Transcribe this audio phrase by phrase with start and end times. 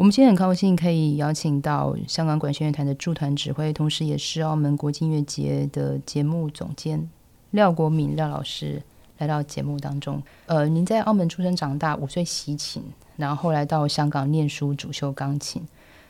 [0.00, 7.06] 我们今天很高兴可以邀请到香港管弦乐团的驻团指挥，同时也是澳门国际音乐节的节目总监
[7.50, 8.82] 廖国敏廖老师
[9.18, 10.22] 来到节目当中。
[10.46, 12.82] 呃，您在澳门出生长大，五岁习琴，
[13.18, 15.62] 然后后来到香港念书，主修钢琴。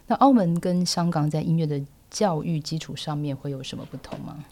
[0.07, 4.45] 那澳门跟香港在音乐的教育基础上面会有什么不同吗？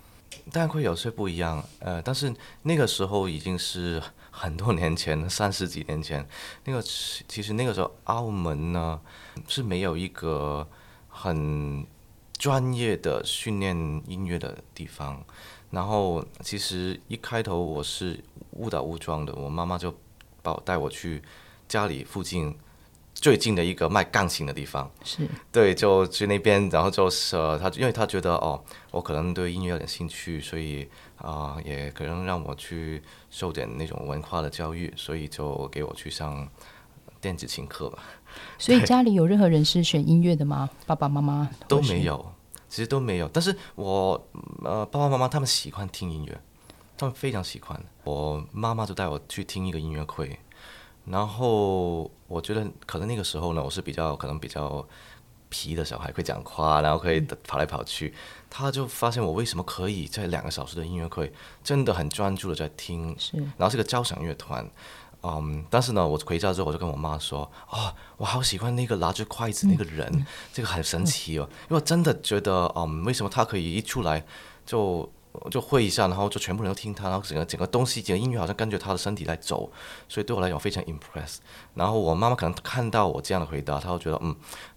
[0.50, 4.02] 当然会有些不一样，呃，但是那个时候已经是
[4.38, 6.24] 很多年前，三十几年前。
[6.64, 9.00] 那个其实那个时候澳门呢
[9.48, 10.64] 是没有一个
[11.08, 11.84] 很
[12.38, 15.20] 专业的训练音乐的地方。
[15.72, 19.92] 然后其实一开头我是误打误撞的，我妈妈就
[20.40, 21.20] 把我带我去
[21.66, 22.56] 家里附近。
[23.20, 36.48] 最近的一个卖钢琴的地方，是对，就去那边，然后就是他，因为他觉得哦，我可能对音乐有点兴趣，所以啊，也可能让我去受点那种文化的教育，所以就给我去上
[37.20, 37.98] 电子琴课吧。
[38.56, 40.70] 所以家里有任何人是选音乐的吗？
[40.86, 42.32] 爸爸妈妈都没有，
[42.68, 43.28] 其实都没有。
[43.32, 44.28] 但是我
[44.64, 46.40] 呃，爸爸妈妈他们喜欢听音乐，
[46.96, 47.82] 他们非常喜欢。
[48.04, 50.38] 我妈妈就带我去听一个音乐会。
[51.10, 54.86] 然后我觉得可能那个时候呢，我是比较可能比较
[55.48, 58.12] 皮的小孩，会讲话，然后可以跑来跑去。
[58.50, 61.32] 他就发现我为什么可以在两个小时的音乐会
[61.64, 63.36] 真的很专注的在听，是。
[63.56, 64.68] 然后是个交响乐团，
[65.22, 74.24] 嗯，但是呢，我回家之后我就跟我妈说，哦，我好喜欢那个拿着筷子那个人，这个很神奇哦，因为我真的觉得，嗯，为什么他可以一出来
[74.66, 75.10] 就。
[75.50, 79.70] 就会一下，然后就全部人都听他，然后整个整个东西，整个音乐好像跟着他的身体在走，
[80.08, 81.36] 所以对我来讲非常 impress。
[81.74, 84.34] 然后我妈妈可能看到我这样的回答，她会觉得嗯，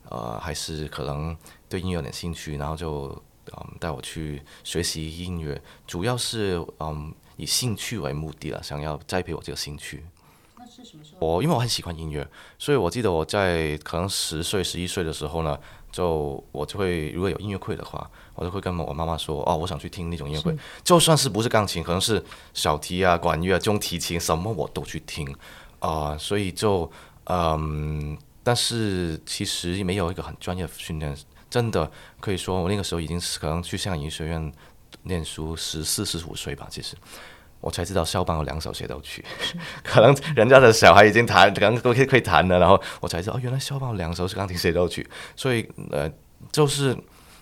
[0.09, 1.35] 呃，还是可能
[1.67, 3.07] 对音乐有点兴趣，然后就
[3.53, 10.05] 嗯带我去学习音乐，主要是嗯以兴趣为目的了，想要栽培我这个兴趣。
[10.57, 11.27] 那是什么时候？
[11.27, 12.27] 我因为我很喜欢音乐，
[12.59, 15.57] 所以我记得我在可能十岁、十一岁的时候呢。
[15.91, 25.35] 就我就会，如果有音乐会的话，我就会跟我妈妈说，哦，我想去听那种音乐会，就算是不是钢琴，可能是小提啊、管乐啊、中提琴，什么我都去听
[25.79, 26.17] 啊。
[26.17, 26.91] 所以就
[27.25, 31.15] 嗯，但是其实没有一个很专业的训练，
[31.49, 34.51] 真的可以说，我那个时候已经是可能去香港音乐学院
[35.03, 36.95] 念书，十四、十五岁吧，其实。
[37.59, 39.23] 我才知道肖邦有两首协奏曲，
[39.85, 42.57] 可能人家的小孩已经弹，可能都可以可以弹了。
[42.57, 45.07] 然后我才知道，哦，原来肖邦有两首是钢琴协奏曲。
[45.35, 46.11] 所以，呃，
[46.51, 46.97] 就是，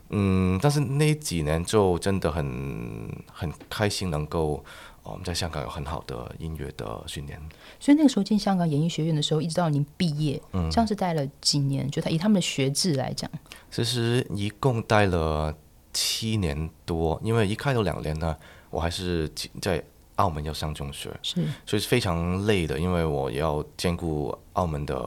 [0.10, 4.64] 嗯，但是那几年就真的很很开心，能够
[5.04, 7.40] 我们在香港有很好的音乐的训练。
[7.80, 11.90] 所以那个时候进香港演艺学院的时候，一直到您毕业，嗯，这样是待了几年？
[11.90, 13.30] 就他以他们的学制来讲，
[13.72, 15.56] 其实一共待了
[15.94, 18.36] 七年多，因为一开头两年呢，
[18.70, 19.30] 我还是
[19.62, 19.84] 在。
[20.20, 24.98] 澳门要上中学，是，所以是非常累的，因为我要兼顾澳门的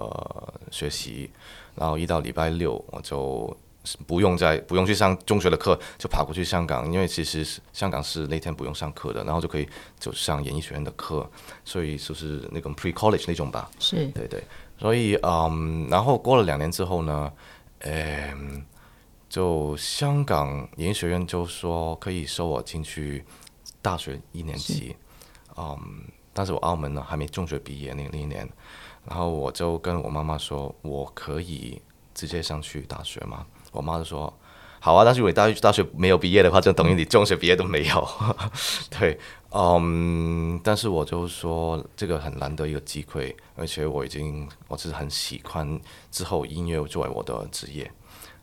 [0.71, 1.31] 学习，
[1.75, 3.55] 然后一到礼拜六我就
[4.07, 11.29] 不用在不用去上中学的课，就跑过去香港，因为其实香港是那天不用上课的，然后就可以就上演艺学院的课，
[11.65, 14.43] 所以就是那种 pre college 那种吧，是对对，
[14.79, 17.33] 所以嗯，然后过了两年之后呢，
[17.81, 18.65] 嗯，
[19.29, 23.25] 就香港演艺学院就说可以收我进去
[23.81, 24.95] 大学一年级。
[25.57, 25.79] 嗯，
[26.33, 28.49] 但是我澳门呢还没中学毕业那那一年，
[29.05, 31.83] 然后我就跟我妈妈说，我可以
[32.15, 33.45] 直接上去大学吗？
[33.73, 34.33] 我妈就说，
[34.79, 38.09] 好啊，但是如果大大学没有毕业的话，就等于你中学毕业都没有。
[38.91, 39.19] 对，
[39.51, 45.81] 嗯，但是我就说这个很难得一个机会，而且我已经我是很喜欢
[46.11, 47.91] 之后音乐作为我的职业，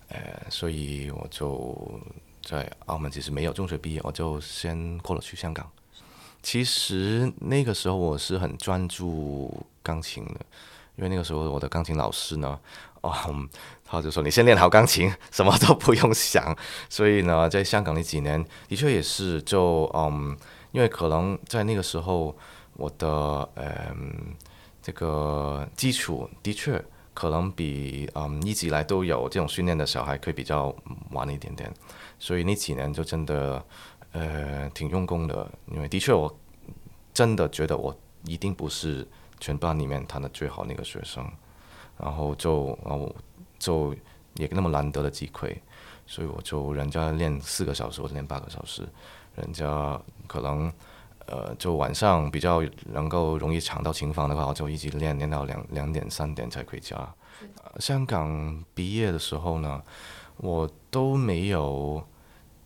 [0.10, 0.20] 呃，
[0.50, 2.00] 所以我就
[2.42, 5.70] 在澳门其实没有中学毕业，我就先过了去香港。
[6.42, 10.40] 其实那个时候我是很专注钢琴的，
[11.00, 12.60] 因为那个时候我的钢琴老师呢，
[13.00, 13.14] 哦，
[13.86, 16.54] 他就说你先练好钢琴，什么都不用想。
[16.90, 20.38] 所以呢，在香港那几年，的确也是就嗯，
[20.74, 22.36] 因为可能在那个时候
[22.74, 24.36] 我的嗯
[24.82, 30.76] 这个基础的确可能比嗯一直以来都有这种训练的小孩可以比较
[31.12, 31.74] 晚一点点，
[32.20, 33.64] 所以那几年就真的。
[34.12, 36.36] 呃，挺用功的，因为的确，我
[37.14, 37.96] 真的觉得我
[38.26, 39.08] 一定不是
[39.40, 41.26] 全班里面弹的最好那个学生，
[41.98, 43.16] 然后就啊，我
[43.58, 43.94] 就
[44.36, 45.62] 也那么难得的机会，
[46.06, 48.88] 所以我就人家练四个小时，我就练八个小时，
[49.36, 50.72] 人家可能
[51.26, 56.96] 呃，就晚上比较能够容易抢到琴房的话，我就一直练练到两两点三点才回家。
[57.80, 59.82] 香港毕业的时候呢，
[60.38, 62.04] 我都没有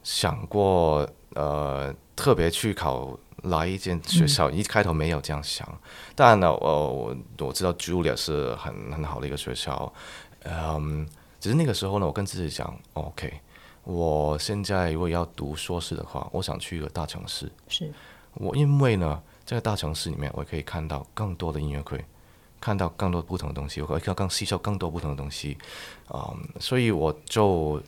[0.04, 1.08] 想过。
[1.36, 5.68] 呃，特别去考哪一间学校，一开头没有这样想。
[6.16, 9.92] 当然了，我我我知道 Julia 是很很好的一个学校，
[10.44, 11.08] 嗯，
[11.40, 13.34] 只是那个时候呢，我跟自己讲，OK，
[13.84, 17.52] 我现在如果要读硕士的话，我想去一个大城市。
[17.68, 17.92] 是
[18.36, 22.04] 我因为呢，在大城市里面，我可以看到更多的音乐会，
[22.62, 25.58] 看到更多不同的东西，我可以看更吸收更多不同的东西，
[26.14, 27.82] 嗯，所以我就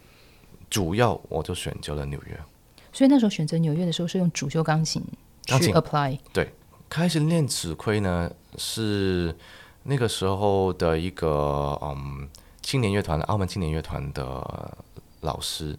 [0.69, 2.39] 主要我就选择了纽约。
[2.95, 5.03] 所以那时候选择纽约的时候是用主修钢琴
[5.45, 6.49] 去 apply，对。
[6.87, 9.35] 开始练指挥呢，是
[9.83, 12.29] 那个时候的一个嗯
[12.61, 14.77] 青年乐团，澳门青年乐团的
[15.21, 15.77] 老师，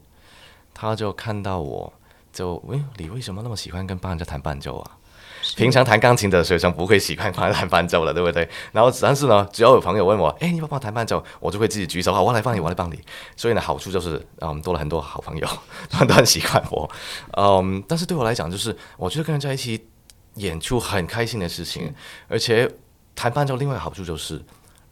[0.75, 1.91] 他就看到我，
[2.33, 4.99] 就喂，你为什么那么喜欢跟帮人家弹伴奏啊？
[5.55, 8.49] 平常弹钢琴的学生不会喜欢帮弹伴奏了，对不对？
[8.73, 12.99] 然后但是呢，只要有朋友问我，哎，你帮我弹伴奏，我就会自己举手，好，我来帮你，我来帮你。
[13.37, 15.47] 所以呢，好处就是啊，我嗯多了很多好朋友，
[15.91, 16.91] 他们都很喜欢我。
[17.37, 19.87] 嗯，但是对我来讲，就是我觉得跟人在一起
[20.35, 21.95] 演出很开心的事情，
[22.29, 22.71] 而且
[23.15, 24.43] 弹伴奏另外一个好处就是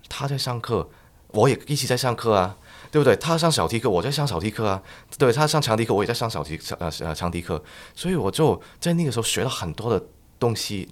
[0.08, 0.88] 他在上课，
[1.28, 2.56] 我也一起在上课啊，
[2.90, 3.16] 对不对？
[3.16, 4.82] 他上小提课，我在上小提课啊，
[5.18, 7.62] 对他上长笛课，我也在上小提呃呃长笛课，
[7.94, 10.06] 所以我就在那个时候学了很多的
[10.38, 10.88] 东西，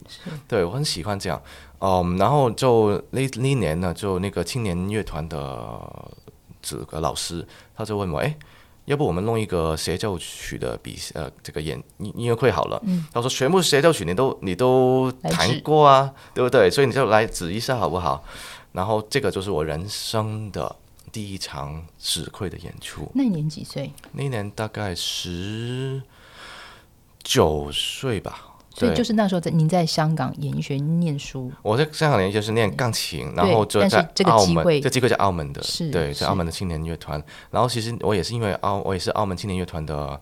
[0.46, 1.42] 对我很喜欢这样。
[1.80, 5.80] 嗯，然后就那那一年呢，就那个青年乐团的
[6.60, 8.36] 这个老师，他就问我，哎。
[8.86, 12.82] 要不我们弄一个协奏曲的比呃这个演音音乐会好了。
[13.12, 16.68] 他说全部协奏曲你都你都弹过啊，对不对？
[16.68, 18.24] 所以你就来指一下好不好？
[18.72, 20.74] 然后这个就是我人生的
[21.12, 23.08] 第一场指挥的演出。
[23.14, 23.92] 那年几岁？
[24.10, 26.02] 那年大概十
[27.22, 28.51] 九岁吧。
[28.74, 37.22] 对所以就是那时候在您在香港演艺学院念书，我在香港年就是念钢琴，然后就在澳门，这机会在澳门的，是对，在澳门的青年乐团。
[37.50, 40.20] 然后其实我也是因为澳，我也是澳门青年乐团的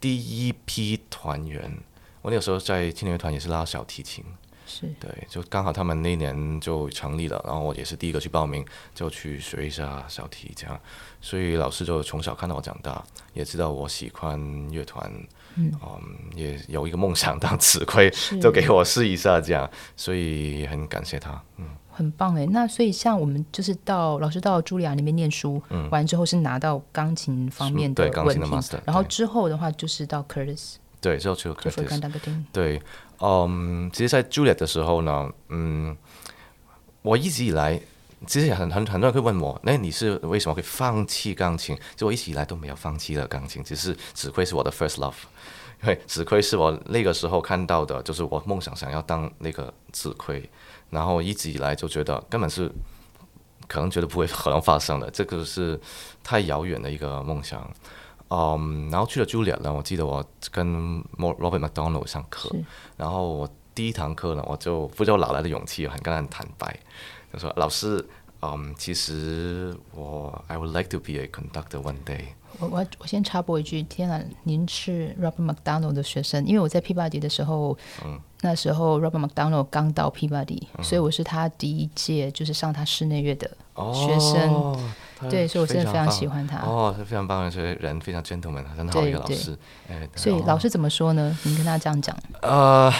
[0.00, 1.78] 第一批团员。
[2.22, 4.24] 我那个时候在青年乐团也是拉小提琴，
[4.66, 10.78] 是对，就刚好他们那一年就成立了，然后我也是第一个去报名，就去学一下小提这样。
[11.20, 13.02] 所以老师就从小看到我长大，
[13.34, 15.10] 也知道我喜欢乐团，
[15.58, 15.72] 嗯。
[16.34, 18.08] 也有一个梦想当指挥，
[18.40, 21.42] 就给我试一下这样，所以很感谢他。
[21.56, 22.46] 嗯，很棒哎。
[22.46, 25.90] 那所以像我们就是到老师到茱莉亚那边念书，嗯。
[25.90, 32.80] 完之后是拿到钢琴方面的对钢琴的文凭然后之后的话就是到 Curtis 对，之后去 Curtis 对，
[33.20, 35.96] 嗯，其实，在 Juliet 的时候呢，嗯，
[37.02, 37.80] 我一直以来，
[38.26, 41.78] 其实也很很很多人会问我，那你是为什么会放弃钢琴？
[41.94, 45.14] 就我一直以来都没有放弃了钢琴，只是指挥是我的 first love，
[45.82, 50.48] 因为指挥是我那个时候看到的，就是我梦想想要当那个指挥，
[50.90, 52.70] 然后一直以来就觉得根本是
[53.66, 55.78] 可能觉得不会可能发生的，这个是
[56.24, 57.70] 太遥远的一个梦想。
[58.30, 62.50] 嗯，然后去了 Juliet 呢，我记得我跟 Robert McDonald 上课，
[62.96, 63.48] 然后我
[63.78, 66.76] 第一堂课呢，我就不知道哪来的勇气，很跟他坦白，
[67.32, 68.04] 就说老师，
[68.42, 72.24] 嗯，其实我 I would like to be a conductor one day。
[72.58, 83.48] 我我我先插播一句，天啊，您是 Robert McDonald 的学生，因为我在 Peabody 的时候，嗯那时候 Robert McDonald 刚到 Peabody，、所以我是他第一届就是上他室内乐的
[83.94, 84.80] 学生，哦、
[85.30, 86.58] 对，所以我真的非常喜欢他。
[86.66, 89.56] 哦，他非常棒的，这个人非常 gentleman，很好的一个老师。
[89.88, 91.38] 哎，所以哦老师怎么说呢？
[91.44, 92.92] 您跟他这样讲，呃，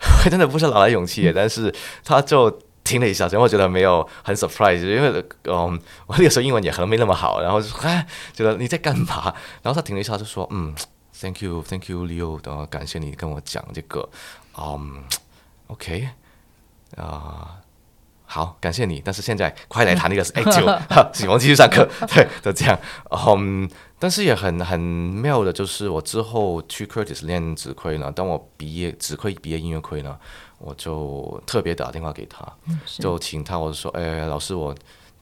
[0.00, 1.74] 我 真的不是哪来勇气耶，但是
[2.04, 2.50] 他就
[2.84, 9.34] 听了一下，然后我觉得没有很 surprise，因为嗯，我那个时候英文也可能没那么好，然后就说哎，觉得你在干嘛？
[9.62, 10.74] 然后他停了一下，就说嗯
[11.20, 14.08] ，thank you，thank you，Leo，然后感谢你跟我讲这个，
[14.58, 15.02] 嗯
[15.68, 16.08] ，OK，
[16.96, 17.56] 啊、
[18.26, 20.68] 好，感谢你，但是现在快来谈那个 A 九，
[21.14, 22.78] 喜欢继续上课， 对，就这样，
[23.10, 23.68] 嗯，
[23.98, 30.18] 但是也很很妙的，就是我之后去 Curtis 练指挥呢，当我毕业指挥毕业音乐会呢，
[30.58, 32.44] 我就特别打电话给他，
[32.84, 34.74] 是就请他，我就说，哎，老师，我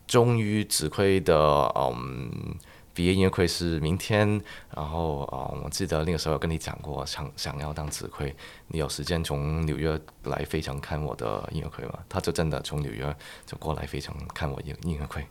[0.07, 1.37] 终于指挥的，
[1.77, 2.57] 嗯。
[2.95, 4.41] 毕业音乐会是明天，
[4.75, 8.35] 然后啊、我记得那个时候有跟你讲过，想想要当指挥，
[8.69, 11.99] 你有时间从纽约来费城看我的音乐会吗？
[12.09, 15.27] 他就真的从纽约就过来费城看我音音乐会。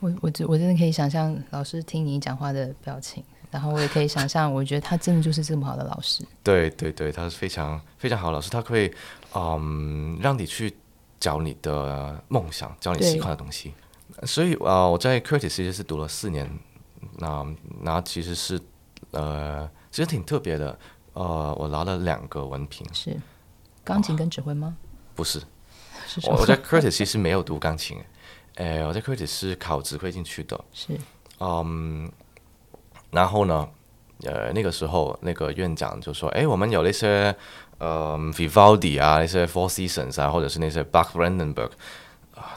[0.00, 6.22] 我我真我真的可以想象老师听你讲话的表情，然后我也可以想象，我觉得他真的就是这么好的老师。
[6.42, 8.92] 对对对，他是非常非常好的老师，他会
[9.34, 10.74] 嗯让你去
[11.18, 13.72] 找你的梦想，找你喜欢的东西。
[14.24, 16.46] 所以啊、呃我在 Curtis 其实是读了四年，
[17.18, 17.46] 那
[17.80, 18.60] 那其实是
[19.12, 20.78] 呃其实挺特别的，
[21.14, 23.16] 呃，我拿了两个文凭，是
[23.84, 24.76] 钢琴跟指挥吗？
[25.14, 25.40] 不是
[26.06, 26.20] 是？
[26.28, 27.98] 我我在 Curtis 其实没有读钢琴，
[28.56, 30.98] 呃，我在 Curtis 是考指挥进去的，是
[31.40, 32.10] 嗯，
[33.10, 33.68] 然后呢，
[34.22, 37.34] 呃那个时候那个院长就说，哎，我们有那些
[37.78, 41.70] 呃 Vivaldi 啊，那些 Four Seasons 啊，或者是那些 Bach Brandenburg。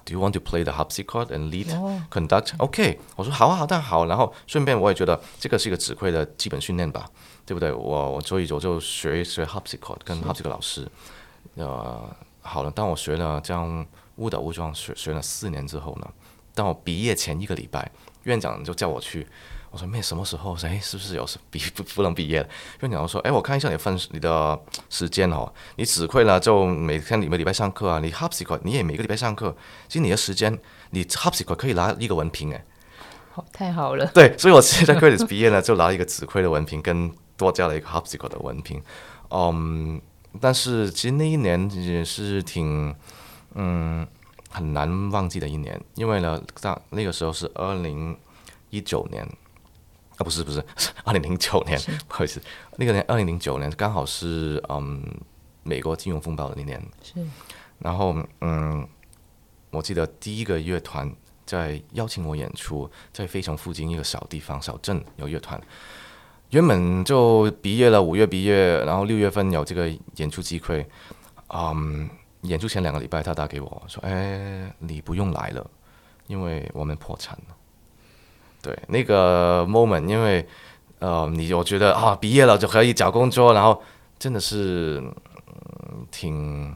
[0.05, 1.67] Do you want to play the harpsichord and lead
[2.09, 2.53] conduct?
[2.57, 4.05] OK，我说好啊，好，但好。
[4.05, 7.09] 然后顺便我也觉得这个是一个指挥的基本训练吧，
[7.45, 7.71] 对不对？
[7.71, 10.85] 我我所以我就学一学 harpsichord，跟 harpsichord 老师。
[11.55, 12.09] 呃，
[12.41, 13.85] 好了，当我学了这样
[14.17, 16.07] 误打误撞学学了四年之后呢，
[16.53, 17.89] 当我毕业前一个礼拜，
[18.23, 19.25] 院长就叫我去。
[19.71, 20.57] 我说妹，什么时候？
[20.63, 22.49] 哎，是不是有毕不不能毕业了？
[22.81, 24.59] 院长说，哎，我看一下你分你的
[24.89, 29.55] 时间哦，你指挥了就每天每个礼拜上课啊，你 h u b s c o 你也每个礼拜上课，
[29.87, 30.51] 其实你的时间
[30.89, 32.65] 你 h u b s c o 可以拿一个文凭哎，
[33.31, 34.07] 好太好了。
[34.07, 38.81] 对，所以我现在可以毕业了就拿一个指挥的文凭，跟多加了一个 h u b s c o 的文凭。
[39.29, 40.01] 嗯，
[40.41, 42.95] 但是其实那一年也是挺
[43.53, 44.07] 嗯
[44.49, 48.17] 很难忘记的一年，因为呢，在那个时候是二零
[48.71, 49.27] 一九年。
[50.19, 50.63] 啊，不是不是，
[51.03, 52.41] 二零零九年，不好意思，
[52.75, 55.01] 那个年二零零九年刚好是嗯
[55.63, 56.79] 美国金融风暴的那年。
[57.01, 57.25] 是。
[57.79, 58.87] 然后嗯，
[59.71, 61.09] 我记得第一个乐团
[61.45, 65.59] 在邀请我演出，在费城附近一个小地方小镇有乐团，
[66.49, 70.85] 原本就毕业了，五月毕业，然后六月份有这个演出机会。
[71.47, 72.09] 嗯，
[72.41, 75.65] 演出前两个礼拜，他打给我说：“哎，你不用来了，
[76.27, 77.55] 因为我们破产了。”
[78.61, 80.45] 对那个 moment，因为
[80.99, 83.81] 呃，你我觉得啊，毕业了就可以找工作，然后
[84.17, 85.01] 真的是
[86.11, 86.75] 挺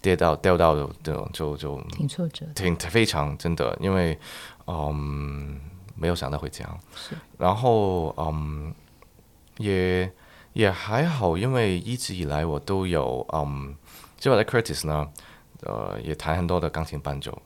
[0.00, 4.18] 跌到掉到的这种就就挺挫折，挺非常真的，因为
[4.66, 5.60] 嗯，
[5.94, 6.80] 没有想到会这样。
[6.96, 8.74] 是，然后嗯，
[9.58, 10.10] 也
[10.54, 13.76] 也还好，因为一直以来我都有嗯，
[14.18, 15.08] 就我在 Curtis 呢，
[15.62, 17.40] 呃，也弹很多的钢琴伴奏，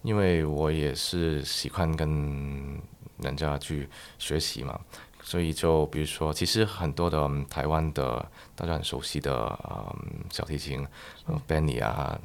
[0.00, 2.80] 因为我也是喜欢跟。
[3.22, 4.78] 人家去学习嘛，
[5.22, 10.86] 所以就比如说，其实很多的台湾的大家很熟悉的嗯小提琴
[11.46, 12.18] ，Benny 啊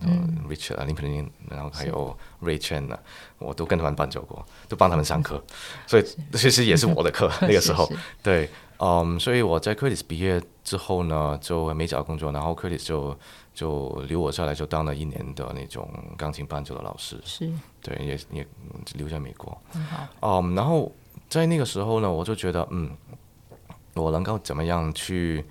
[0.48, 3.00] ，Richard 啊，林平林，然后还有 Ray Chen 啊，
[3.40, 5.44] 我都跟他们伴奏过，都帮他们上课，
[5.88, 7.92] 所以其实也是我的课 那个时候。
[8.22, 8.50] 对，
[8.86, 13.18] 嗯，所以我在 Curtis 毕业之后呢，就没找工作，然后 Curtis 就
[13.54, 17.18] 就留我下来，就当了一年的那种钢琴伴奏的老师。
[17.24, 17.50] 是。
[17.82, 18.46] 对，也也
[18.96, 19.58] 留在美国。
[19.72, 20.08] 很好。
[20.20, 20.92] 嗯，然后
[21.30, 22.92] 在那个时候呢，我就觉得，嗯，
[23.94, 25.46] 我能够怎么样去？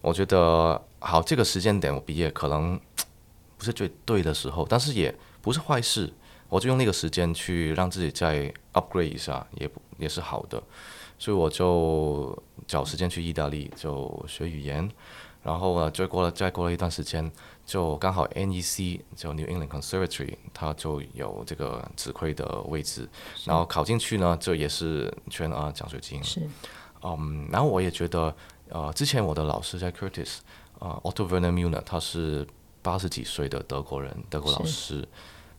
[0.00, 2.78] 我觉得好，这个时间点我毕业可能
[3.58, 6.12] 不是最对的时候，但是也不是坏事。
[6.48, 10.62] 我就用那个时间去让自己再 upgrade 一下，也也是好的。
[11.20, 12.36] 所以我就
[12.66, 14.90] 找时间去意大利就学语言，
[15.42, 17.30] 然后呢，再过了再过了一段时间。
[17.66, 23.06] 就刚好 NEC 就 New England Conservatory，它就有这个指挥的位置，
[23.44, 26.24] 然后考进去呢，这也是全额奖学金。
[26.24, 26.40] 是，
[27.02, 28.34] 嗯，然后我也觉得，
[28.70, 30.38] 呃，之前我的老师在 Curtis，
[30.80, 32.44] 呃，Otto Werner Müller，他是
[32.82, 35.06] 八十几岁的德国人，德国老师，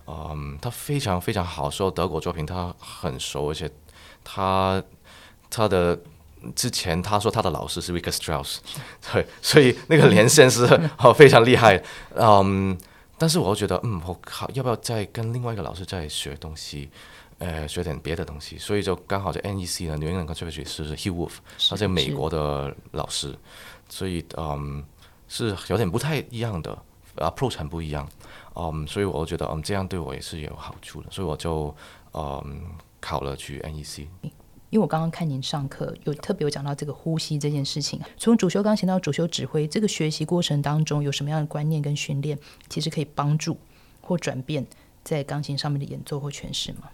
[0.08, 3.72] 嗯，他非常非常好，所有德国作品他很熟，而且
[4.22, 4.84] 他
[5.51, 6.00] 他的。
[6.55, 8.58] 之前他说他的老师是 Victor Strauss，
[9.13, 10.65] 对，所以那个连线是
[10.98, 11.79] 哦非常厉害，
[12.15, 12.75] 嗯，
[13.15, 16.89] 但是我又觉得，嗯，我靠，要不要再跟另外一个老师再学东西，
[17.38, 21.34] 呃，学点别的东西，所以就刚好在 NEC 呢，纽约人跟 Conservatory 是 Hugh Wolf，
[21.70, 23.38] 他在美国的老师，
[23.88, 24.84] 所以嗯
[25.27, 26.75] 是有点不太一样的
[27.17, 28.10] ，approach 很不一样，
[28.55, 31.72] 嗯，所以我觉得嗯这样对我也是有好处的，所以我就
[32.13, 32.63] 嗯
[33.00, 34.08] 考了去 NEC。
[34.71, 37.99] 因为我刚刚看您上课，有特别有讲到这个呼吸这件事情。
[38.17, 43.57] 从主修钢琴到主修指挥，这个学习过程当中有什么样的观念跟训练，其实可以帮助
[44.01, 44.65] 或转变
[45.03, 46.89] 在钢琴上面的演奏或诠释吗？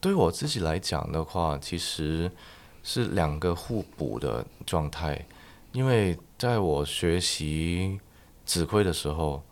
[0.00, 2.30] 对我自己来讲的话，其实
[2.84, 5.26] 是两个互补的状态。
[5.72, 7.98] 因为在我学习
[8.46, 9.42] 指挥的时候，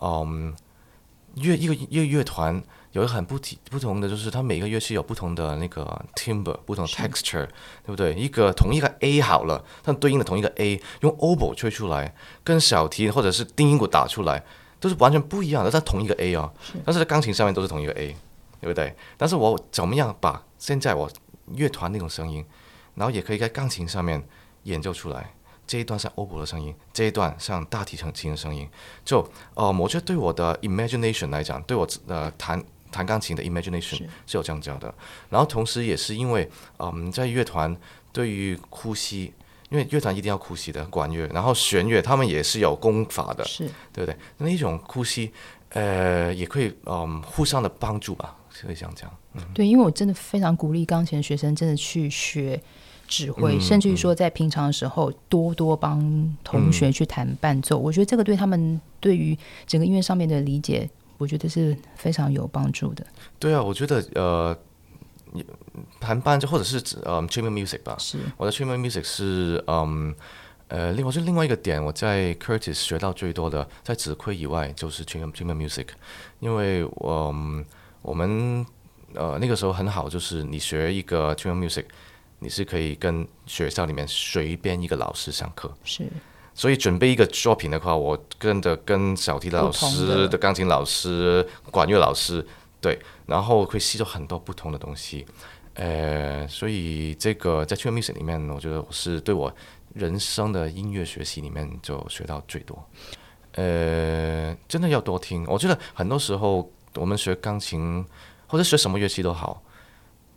[0.00, 0.52] 嗯，
[1.36, 2.60] 乐一个乐乐团。
[2.96, 5.84] 有一个很不体不同的，就是它每个乐器有不同的那个
[6.14, 7.44] timbre，不同的 texture，
[7.84, 8.14] 对不对？
[8.14, 14.42] 一个同一个 A 好了，它对应的同一个 A，用 oboe 吹出来，跟小提或者是定音鼓打出来，
[14.80, 15.70] 都是完全不一样的。
[15.70, 16.50] 但同一个 A 哦，
[16.86, 18.16] 但是在钢琴上面都是同一个 A，
[18.62, 18.96] 对不对？
[19.18, 21.10] 但是我怎么样把现在我
[21.52, 22.42] 乐团那种声音，
[22.94, 24.26] 然后也可以在钢琴上面
[24.62, 25.34] 演奏出来？
[25.66, 28.66] 这一段像 oboe 的声音，这一段像大提琴的声音，
[29.04, 32.64] 就呃，我觉得对我的 imagination 来讲，对我呃弹。
[32.96, 34.92] 弹钢琴的 imagination 是有这样教的，
[35.28, 36.48] 然后同时也是因为，
[36.78, 37.76] 嗯，在乐团
[38.10, 39.32] 对于呼吸，
[39.68, 44.16] 因为乐团一定要呼吸的管乐，然后弦乐他们也是有功法的，是对不对？
[44.38, 45.30] 那一种呼吸，
[45.70, 49.10] 呃，也可以嗯互相的帮助吧，可以这样讲。
[49.52, 52.58] 对，因为我真的非常鼓励钢琴的学生真的去学
[53.06, 56.00] 指挥，嗯甚至于说在平常的时候多多帮
[56.42, 57.76] 同学去弹伴奏。
[57.76, 59.36] 我觉得这个对他们对于
[59.66, 63.06] 整个音乐上面的理解，我觉得是非常有帮助的。
[63.38, 64.56] 对啊，我觉得呃，
[65.32, 65.44] 你
[65.98, 70.14] 弹伴奏或者是呃 chamber music 吧，是我的 chamber music 是嗯
[70.68, 75.86] 呃，另外是另外一个点，我在 Curtis 学到最多的，在指挥以外就是 chamber chamber music，
[76.40, 77.64] 因为我、嗯
[78.02, 78.64] 我们
[79.14, 81.84] 呃那个时候很好，就是你学一个 chamber music，
[82.38, 85.72] 你是可以跟学校里面随便一个老师上课。
[85.82, 86.04] 是
[86.56, 92.44] 所以准备一个作品的话，我跟着跟小提老师、的钢琴老师、管乐老师，
[92.80, 95.26] 对，然后会吸收很多不同的东西。
[95.74, 99.54] 呃，所以这个在 t r music 里面，我觉得我是对我
[99.92, 102.82] 人生的音乐学习里面就学到最多。
[103.52, 105.44] 呃，真的要多听。
[105.46, 108.02] 我觉得很多时候我们学钢琴
[108.46, 109.62] 或者学什么乐器都好，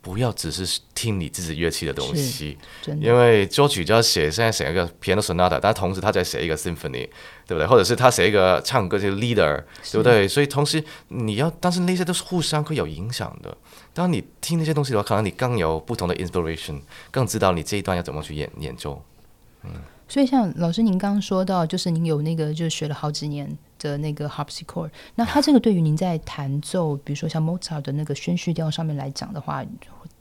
[0.01, 2.57] 不要只是听你自己乐器的东西。
[2.99, 7.07] 因为作曲家写现在写一个 piano sonata，但同时他在写一个 symphony，
[7.45, 7.65] 对不对？
[7.65, 10.27] 或者是他写一个唱歌就是 leader，对不对？
[10.27, 13.55] 所以同时你要，但是那些都是互相会有影响的。
[13.93, 16.79] 当你听那些东西的话，可能你更有不同的 inspiration，
[17.11, 19.03] 更知道你这一段要怎么去演演奏。
[20.07, 29.65] 所以像老师您刚刚说到，就是您有那个就是学了好几年的那个 harpsichord，那它这个对于您在弹奏，比如说像 Mozart 的那个宣叙调上面来讲的话，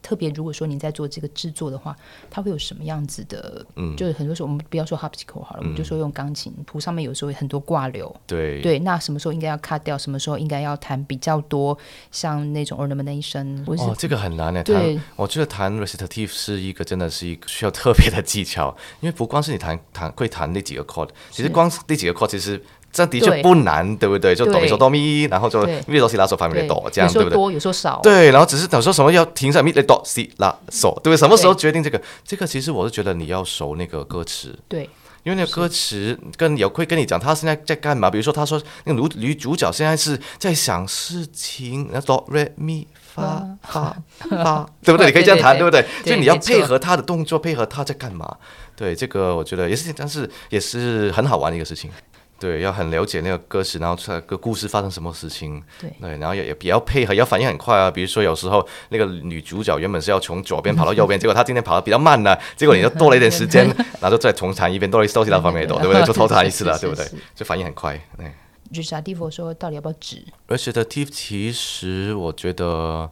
[0.01, 1.95] 特别如果说您在做这个制作的话，
[2.31, 3.67] 它会有什么样子的？
[3.77, 8.63] 嗯，就是很多时候我们不要说 harpsichord 好了，我们就说用钢琴谱上面有时候有很多挂流，对。
[8.63, 11.77] 对，那什么时候应该要 cut 掉，什么时候应该要弹比较多，
[12.11, 14.63] 像那种 ornamentation，哦，这个很难的。
[14.63, 24.35] 对，我觉得弹 recitative 是一个真的是一个需要特别的技巧，因为不光是你弹弹会弹那几个 chord，其实光是那几个 chord 其实这的确不难，对不对？
[24.35, 27.31] 就哆咪嗦哆咪，然后就对咪哆西拉嗦发咪来哆，这样对不对？
[27.31, 31.17] 有时候多，有时候少，对，然后只是有时候什么要停下咪来哆西拉嗦，对不对？
[31.17, 32.01] 什么时候对决定这个？
[32.25, 34.89] 这个其实我是觉得你要熟那个歌词，对
[35.25, 38.09] 因为那个歌词跟也会跟你讲他现在在干嘛。
[38.09, 43.95] 比如说他说那个女女主角现在是在想事情，然后哆来咪发发
[44.31, 45.07] 发， 对不对？
[45.07, 45.83] 你可以这样弹，对不对？
[46.03, 48.37] 对所以你要配合他的动作，配合他在干嘛。
[48.75, 51.91] 对，这个我觉得也是，但是也是很好玩的一个事情。
[52.39, 55.63] 对，要很了解那个歌词，然后出来个故事发生什么事情。
[55.81, 57.91] 对对，然后也也比较配合，要反应很快啊。
[57.91, 63.67] 比如说有时候那个女主角原本是要从左边跑到右边，结果她今天跑的比较慢呢， 结果你就多了一点时间，
[64.01, 66.05] 然后就再重弹一遍，多了一收其他方面也多，对 不对？
[66.05, 67.05] 就偷弹一次了，对不对？
[67.35, 68.01] 就反应很快。
[68.17, 68.33] 对。
[68.71, 70.23] 就是啊，蒂佛说到底要不要指？
[70.47, 73.11] 而且的 T 其实我觉得，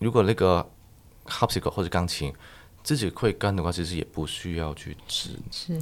[0.00, 0.68] 如果那个
[1.26, 2.32] harpsichord 或者钢琴
[2.82, 5.38] 自己会干的话，其实也不需要去指。
[5.52, 5.78] 是。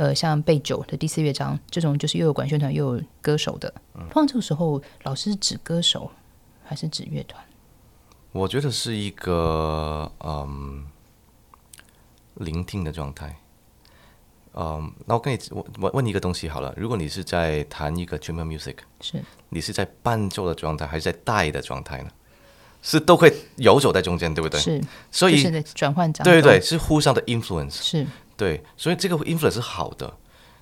[0.00, 3.70] 呃，像贝九的第四乐章这种，就是又有管乐团又有歌手的。
[4.08, 6.10] 通常这个时候，老师是指歌手
[6.64, 7.44] 还是指乐团？
[8.32, 10.86] 我觉得是一个嗯
[12.36, 13.36] 聆听的状态。
[14.54, 22.08] 嗯，那我跟你我我问你一个东西好了，如果你是在弹一个 chamber music，是你是在伴奏的状态还是在带的状态呢？
[22.80, 24.58] 是都会游走在中间，对不对？
[24.58, 27.82] 是，所以就是在转换对对对，是互相的 influence。
[27.82, 28.06] 是
[28.40, 30.14] 对，所以这个 influence 是好的。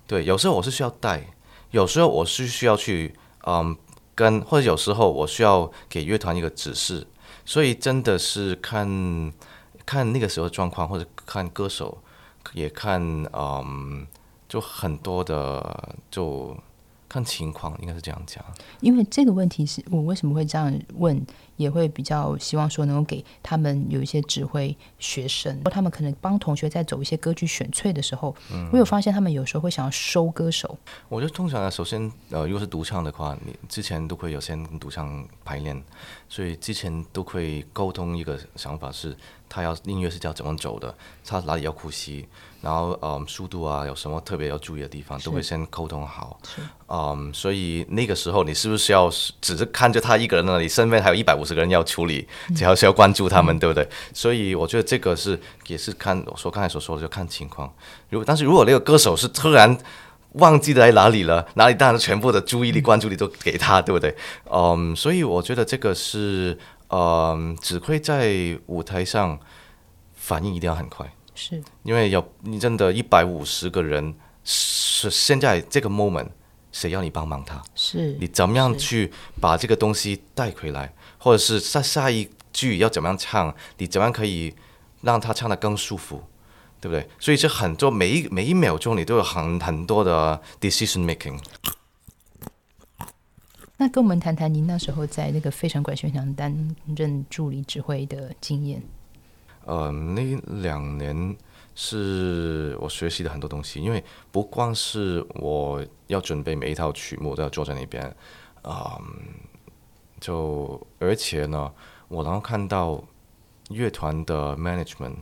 [0.04, 1.22] 对，有时候我是需要带，
[1.70, 3.14] 有时候我是需要去
[3.46, 3.76] 嗯
[4.16, 7.06] 跟，或者有时候我需要给乐团一个指示。
[7.44, 9.32] 所以真的是看
[9.86, 11.96] 看那个时候状况，或者看歌手，
[12.52, 13.00] 也看
[13.32, 14.04] 嗯，
[14.48, 16.56] 就很多的就
[17.08, 18.44] 看情况，应该是这样讲。
[18.80, 21.24] 因为这个问题是我为什么会这样问，
[21.58, 30.78] 也会比较希望说能够给他们有一些指挥学生，他们可能帮同学在走一些歌剧选粹的时候，嗯我有发现他们有时候会想要收歌手，
[31.10, 35.82] 我觉得通常啊，首先呃，如果是独唱的话，你之前都会有先跟独唱排练，
[36.28, 39.14] 所以之前都会沟通一个想法是，
[39.48, 40.94] 他要音乐是要怎么走的，
[41.26, 42.26] 他哪里要呼吸，
[42.62, 46.38] 然后嗯速度啊有什么特别要注意的地方，都会先沟通好。
[46.90, 50.60] 嗯，所以那个时候你是不是要只是看着他一个人呢？
[50.60, 53.88] 你身边还有一百五十个人要处理，只要是要关注他们，对不对？
[54.12, 57.72] 所以我觉得这个是也是看我说刚才所说的，就看情况。
[58.10, 59.76] 如果但是如果那个歌手是突然
[60.32, 64.14] 忘记在哪里了，哪里当然全部的注意力、关注力都给他，对不对？
[64.50, 66.56] 嗯，所以我觉得这个是
[66.90, 69.38] 嗯，指挥在舞台上
[70.14, 71.10] 反应一定要很快。
[71.34, 76.28] 是因为有你真的一百五十个人，是现在这个 moment，
[76.72, 77.62] 谁要你帮忙他？
[77.74, 84.54] 是你怎么样去把这个东西带回来，或者是下下一句要怎么样唱，你怎么样可以
[85.02, 86.22] 让他唱得更舒服，
[86.80, 87.08] 对不对？
[87.18, 91.38] 所以这很多每一每一秒钟你都有很很多的 decision making。
[93.80, 98.82] 那跟我们谈谈您那时候在那个非常管弦团担任助理指挥的经验。
[99.64, 101.36] 呃，那两年
[101.76, 104.02] 是我学习的很多东西，因为
[104.32, 108.02] 不光是我要准备每一套曲目都要坐在那边，
[108.62, 108.98] 啊、
[110.20, 111.72] 就而且呢，
[112.08, 113.02] 我能够看到
[113.70, 115.16] 乐团的 management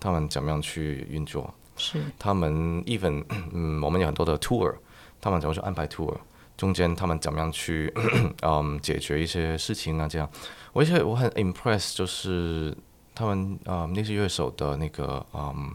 [0.00, 2.00] 他们怎么样去运作，是。
[2.18, 4.74] 他们 even 嗯，我们有很多的 tour，
[5.20, 6.14] 他们怎么去安排 tour，
[6.56, 7.92] 中间他们怎么样去
[8.42, 10.30] 嗯解决一些事情啊，这样，
[10.72, 12.76] 我觉得我很 impress，就是
[13.14, 15.74] 他们啊、那些乐手的那个嗯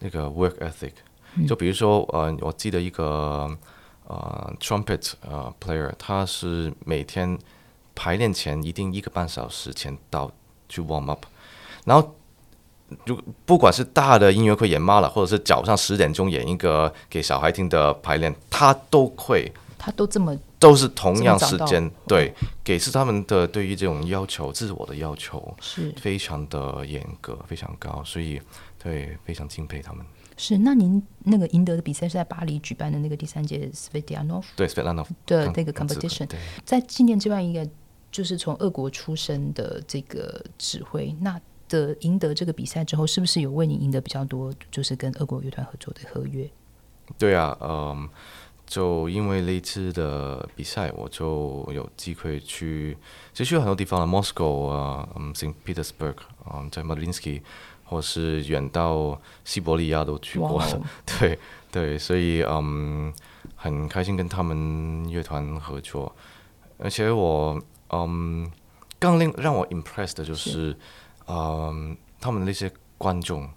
[0.00, 0.92] 那个 work ethic，
[1.46, 3.48] 就比如说呃，我记得一个
[4.08, 7.38] 呃 trumpet 呃 player，他是每天
[8.00, 10.32] 排练前一定一个半小时前到
[10.70, 11.26] 去 warm up，
[11.84, 12.14] 然后。
[13.06, 22.34] 如不管是大的音乐会演妈了，或者是早上十点钟演一个给小孩听的排练，他都会他都这么都是同样时间，对，
[22.64, 28.42] 给是他们的对于这种要求，自我的要求是非常的严格，非常高，所以
[28.82, 30.04] 对非常敬佩他们。
[30.36, 30.58] 是。
[30.58, 37.64] 那您那个赢得的比赛是在巴黎举办的那个第三届 Svetianov 对 s v e t l a n o 的那个 competition，对，在纪念之外，一个
[38.10, 46.50] 就是从俄国出身的这个指挥，那的赢得这个比赛之后，是不是有为你赢得比较多，就是跟俄国乐团合作的合约？
[47.16, 48.08] 对啊，嗯，
[48.66, 52.96] 就因为那次的比赛，我就有机会去，
[53.32, 55.54] 其实去很多地方了，Moscow 啊，嗯，St.
[55.64, 56.16] Petersburg，
[56.52, 57.42] 嗯，在 Marinsky，
[57.84, 60.82] 或是远到西伯利亚都去过了。
[61.18, 61.38] 对
[61.70, 63.12] 对，所以嗯，
[63.54, 66.12] 很开心跟他们乐团合作，
[66.78, 67.60] 而且我
[67.92, 68.50] 嗯，
[68.98, 70.76] 更令让我 impressed 的就是，
[71.26, 73.48] 嗯，他们那些观众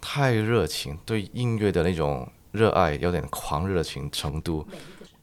[0.00, 4.66] 太热情，对音乐的那种热爱有点狂热情程度。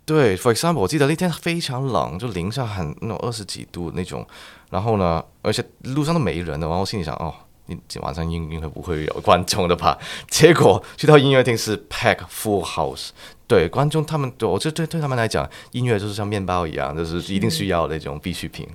[0.06, 4.25] 对，for example，我记得那天非常冷，就零下很那种二十几度那种，
[4.71, 7.32] 然后呢，而且路上都没人的，然后我心里想，哦，
[7.69, 9.97] 你晚上应应该不会有观众的吧？
[10.27, 13.10] 结果去到音乐厅是 pack full house，
[13.47, 18.67] 对观众他们对我这对对他们来讲，音乐就是像面包一样，就是一定需要的一种必需品。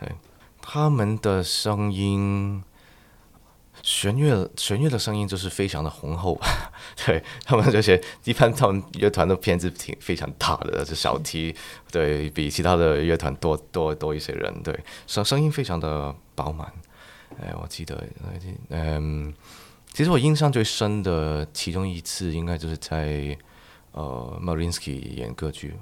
[0.00, 0.08] 对，
[0.60, 2.62] 他们的声音，
[3.82, 6.38] 弦乐弦乐的声音就是非常的浑厚，
[7.06, 11.54] 对他们这些一般他们乐团的片子挺非常大的，是小提，
[11.90, 16.72] 对比其他的乐团多多多一些人，对声声音非常的饱满。
[17.40, 18.02] 哎，我记得，
[18.70, 19.32] 嗯，
[19.92, 23.36] 其实我印象最深的其中一次，应该就是在
[23.92, 25.74] 呃 Marinsky 演歌剧，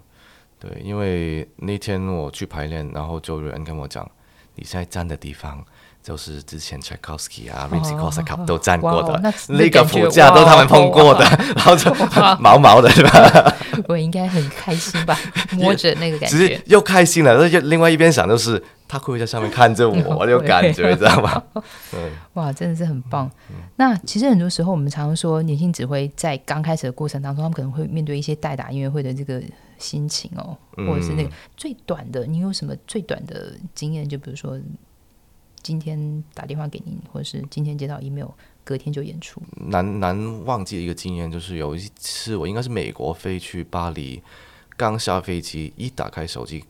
[0.59, 4.09] 对，因为那天我去排练，然后就有人跟我讲，
[4.55, 5.65] 你现在站的地方
[6.03, 11.25] 就是之前 Tchaikovsky 啊、r i m s k y k o s a k 都站过的，哦那那个谱架都他们碰过的，
[11.57, 11.93] 然后就
[12.39, 13.55] 毛毛的，是吧？
[13.89, 15.19] 我应该很开心吧，
[15.53, 16.61] 摸着那个感只是觉。
[16.67, 21.43] 又开心了，而且另外一边想就是他会不会在上面看着我， 我有感觉，知道吗？
[21.91, 22.11] 对。
[22.35, 23.31] 哇，真的是很棒。
[23.51, 29.43] 嗯那其实很多时候，我们常常说，年轻指挥在刚开始的过程当中，他们可能会面对一些代打音乐会的这个
[29.79, 34.09] 心情哦，嗯或者是那个最短的，你有什么最短的经验？
[34.09, 34.59] 就比如说
[35.63, 38.29] 今天打电话给您，或者是今天接到 email，
[38.65, 39.43] 隔天就演出。
[39.57, 44.23] 难难忘记的一个经验，就是有一次我应该是美国飞去巴黎，
[44.77, 46.65] 刚下飞机，一打开手机，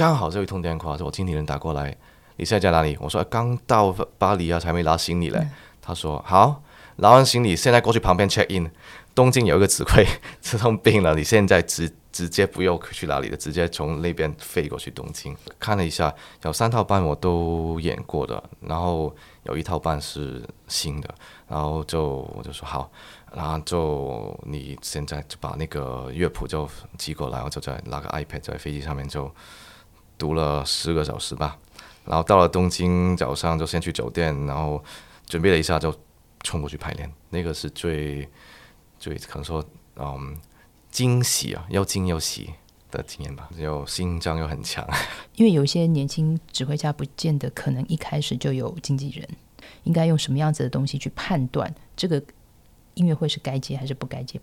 [0.00, 1.94] 刚好就一通电话，是我经理人打过来，
[2.36, 2.96] 你现在在哪里？
[3.02, 5.46] 我说刚到巴黎啊，才没拿行李嘞。
[5.82, 6.62] 他说好，
[6.96, 8.70] 拿完行李现在过去旁边 check in。
[9.14, 10.06] 东京有一个指挥
[10.40, 15.36] 这通病了，你现在直直接不用去哪里了，直接从那边飞过去东京。
[15.58, 21.14] 看了一下，有三套班我都演过的，然后有一套班是新的，
[21.46, 22.90] 然后就我就说好，
[23.34, 29.30] 然后就你现在就把那个乐谱就寄过来，我就在拿个 iPad 在飞机上面就
[30.20, 31.56] 读了十个小时吧，
[32.04, 34.84] 然后到了东京早上就先去酒店，然后
[35.26, 35.94] 准备了一下就
[36.42, 38.28] 冲过去排练，那个是最
[38.98, 39.64] 最可能说
[39.96, 40.36] 嗯
[40.90, 42.50] 惊喜啊，又惊又喜
[42.90, 44.86] 的经验吧，又心脏又很强。
[45.36, 49.26] 因为有一些年轻指挥家不见得可能一开始就有经纪人，
[49.84, 52.22] 应该用什么样子的东西去判断这个
[52.92, 54.38] 音乐会是该接还是不该接？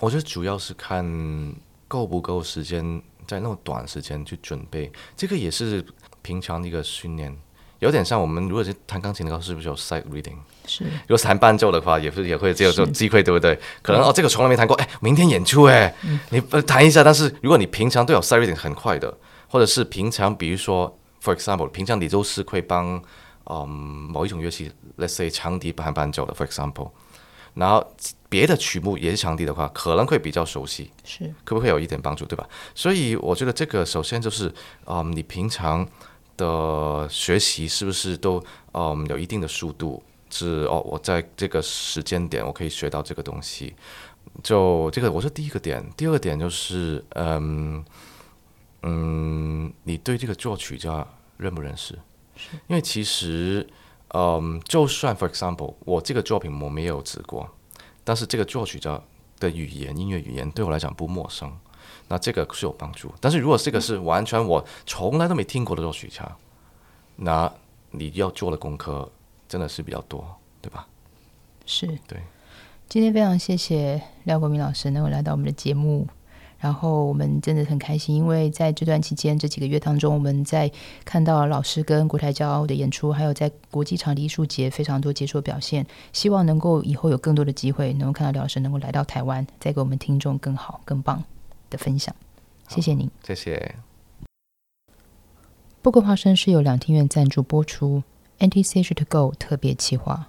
[0.00, 1.54] 我觉得主要是看
[1.88, 5.84] 够不够时间，在那么短时间去准备，这个也是
[6.22, 7.36] 平常的一个训练。
[7.80, 10.36] 有点像我们如果是弹钢琴的话，是不是有 sight reading？
[10.66, 13.58] 是如果弹伴奏的话，也是也会这是有机会，对不对？
[13.82, 15.94] 可能哦，这个从来没弹过，哎，明天演出哎，
[16.30, 17.04] 你呃弹一下。
[17.04, 19.14] 但是如果你平常都有 sight reading 很快的，
[19.48, 23.02] 或者是平常比如说，for example，平常你都是会帮
[23.50, 26.90] 嗯某一种乐器，let's say 长笛弹伴奏的，for example，
[27.54, 27.94] 然后
[28.28, 30.90] 别的曲目也是长笛的话，可能会比较熟悉。
[31.04, 32.48] 是可不可以有一点帮助，对吧？
[32.74, 34.52] 所以我觉得这个首先就是，
[34.86, 35.88] 嗯，你平常
[36.36, 40.02] 的学习是不是都嗯有一定的速度？
[40.30, 43.72] 是哦，我在这个时间点我可以学到这个东西。
[44.42, 45.84] 就这个，我是第一个点。
[45.96, 47.84] 第二个点就是，嗯
[48.82, 51.96] 嗯，你对这个作曲家认不认识？
[52.66, 53.64] 因为其实，
[54.16, 57.50] 嗯，就算 for example，我这个作品我没有指过，
[58.04, 59.00] 但是这个作曲家
[59.40, 61.52] 的语言、音乐语言对我来讲不陌生，
[62.06, 63.12] 那这个是有帮助。
[63.20, 66.30] 但是如果这个是完全我从来都没听过的作曲家，
[67.16, 67.52] 那
[67.90, 69.10] 你要做的功课
[69.48, 70.24] 真的是比较多，
[70.62, 70.86] 对吧？
[71.66, 72.20] 是，对。
[72.88, 76.06] 今天非常谢谢廖国明老师能够来到我们的节目，
[76.64, 80.72] 然后我们真的很开心，因为在这段期间这几个月当中，我们在
[81.04, 91.22] 看到老师跟国台骄傲的演出，还有在国际场地艺术节非常多杰出表现，希望能够以后有更多的机会能够看到廖老师能够来到台湾，再给我们听众更好更棒
[91.68, 92.16] 的分享。
[92.66, 93.74] 谢谢您，谢谢。
[95.82, 98.02] 不过花生是由两厅院赞助播出
[98.38, 100.28] ，NTC 是 To Go 特别企划。